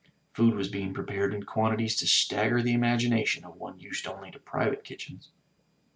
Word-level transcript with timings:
Food 0.33 0.55
was 0.55 0.67
being 0.67 0.95
prepared 0.95 1.31
in 1.31 1.43
quantities 1.43 1.95
to 1.97 2.07
stagger 2.07 2.63
the 2.63 2.73
imagi 2.73 3.07
nation 3.07 3.45
of 3.45 3.57
one 3.57 3.77
used 3.79 4.07
only 4.07 4.31
to 4.31 4.39
private 4.39 4.83
kitchens. 4.83 5.29